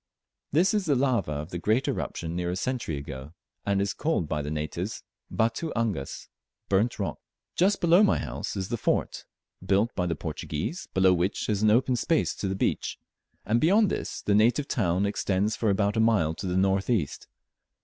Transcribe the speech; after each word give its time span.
This 0.51 0.73
is 0.73 0.85
the 0.87 0.95
lava 0.95 1.31
of 1.33 1.51
the 1.51 1.59
great 1.59 1.87
eruption 1.87 2.35
near 2.35 2.49
a 2.49 2.55
century 2.55 2.97
ago, 2.97 3.33
and 3.67 3.79
is 3.79 3.93
called 3.93 4.27
by 4.27 4.41
the 4.41 4.49
natives 4.49 5.03
"batu 5.29 5.71
angas"(burnt 5.75 6.97
rock). 6.97 7.19
Just 7.55 7.79
below 7.79 8.01
my 8.01 8.17
house 8.17 8.55
is 8.55 8.69
the 8.69 8.77
fort, 8.77 9.25
built 9.63 9.93
by 9.93 10.07
the 10.07 10.15
Portuguese, 10.15 10.87
below 10.95 11.13
which 11.13 11.47
is 11.47 11.61
an 11.61 11.69
open 11.69 11.95
space 11.95 12.33
to 12.33 12.47
the 12.47 12.55
peach, 12.55 12.97
and 13.45 13.61
beyond 13.61 13.91
this 13.91 14.23
the 14.23 14.33
native 14.33 14.67
town 14.67 15.05
extends 15.05 15.55
for 15.55 15.69
about 15.69 15.95
a 15.95 15.99
mile 15.99 16.33
to 16.33 16.47
the 16.47 16.57
north 16.57 16.89
east. 16.89 17.27